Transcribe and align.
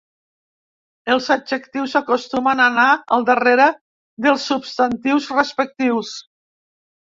Els 1.15 1.27
adjectius 1.35 1.93
acostumen 1.99 2.63
a 2.65 2.71
anar 2.73 2.87
al 3.19 3.29
darrere 3.29 3.69
dels 4.27 4.49
substantius 4.55 5.31
respectius. 5.39 6.19